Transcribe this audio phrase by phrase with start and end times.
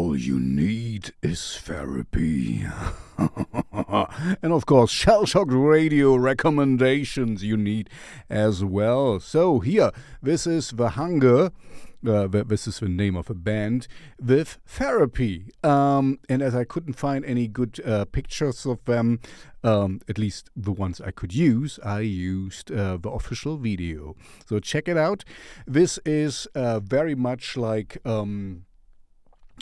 [0.00, 2.64] All you need is therapy.
[3.18, 7.90] and of course, Shell Shock Radio recommendations you need
[8.30, 9.20] as well.
[9.20, 9.90] So, here,
[10.22, 11.50] this is The Hunger.
[12.04, 15.52] Uh, this is the name of a band with therapy.
[15.62, 19.20] Um, and as I couldn't find any good uh, pictures of them,
[19.62, 24.16] um, at least the ones I could use, I used uh, the official video.
[24.48, 25.24] So check it out.
[25.66, 27.98] This is uh, very much like.
[28.06, 28.64] Um,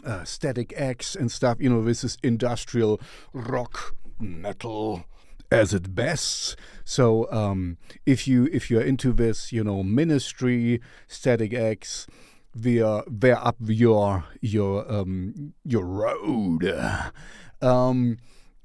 [0.04, 1.58] uh, Static X and stuff.
[1.60, 3.00] You know, this is industrial
[3.32, 5.04] rock metal
[5.50, 6.56] as it best.
[6.84, 12.06] So um, if you if you're into this, you know, Ministry, Static X,
[12.54, 16.64] they're they're up your your um, your road.
[17.60, 18.18] Um,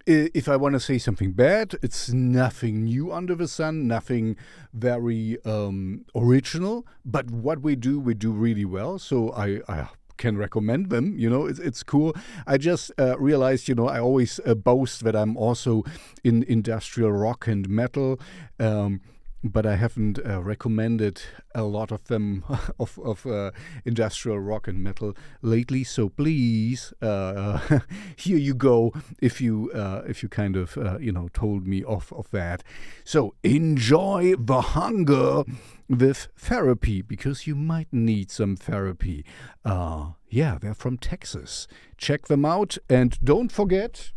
[0.05, 4.35] if I want to say something bad, it's nothing new under the sun, nothing
[4.73, 6.85] very um, original.
[7.05, 8.99] But what we do, we do really well.
[8.99, 11.17] So I, I can recommend them.
[11.17, 12.15] You know, it's, it's cool.
[12.45, 15.83] I just uh, realized, you know, I always uh, boast that I'm also
[16.23, 18.19] in industrial rock and metal.
[18.59, 19.01] Um,
[19.43, 21.21] but I haven't uh, recommended
[21.53, 22.43] a lot of them
[22.79, 23.51] of, of uh,
[23.85, 25.83] industrial rock and metal lately.
[25.83, 27.79] So please, uh,
[28.15, 28.93] here you go.
[29.21, 32.63] If you uh, if you kind of uh, you know told me off of that,
[33.03, 35.43] so enjoy the hunger
[35.89, 39.25] with therapy because you might need some therapy.
[39.65, 41.67] Uh, yeah, they're from Texas.
[41.97, 44.11] Check them out and don't forget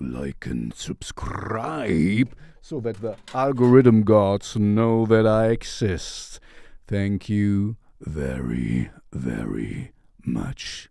[0.00, 6.40] like and subscribe so that the algorithm gods know that I exist.
[6.86, 9.92] Thank you very, very
[10.24, 10.88] much.